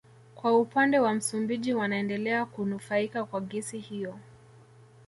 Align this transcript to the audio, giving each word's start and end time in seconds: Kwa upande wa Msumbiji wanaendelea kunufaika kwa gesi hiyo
Kwa 0.35 0.59
upande 0.59 0.99
wa 0.99 1.13
Msumbiji 1.13 1.73
wanaendelea 1.73 2.45
kunufaika 2.45 3.25
kwa 3.25 3.41
gesi 3.41 3.79
hiyo 3.79 4.19